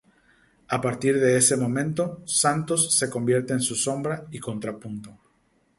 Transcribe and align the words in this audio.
A 0.69 0.81
partir 0.81 1.19
de 1.19 1.37
ese 1.37 1.55
momento 1.55 2.23
Santos 2.25 2.97
se 2.97 3.07
convierte 3.07 3.53
en 3.53 3.61
su 3.61 3.75
sombra 3.75 4.25
y 4.31 4.39
contrapunto. 4.39 5.19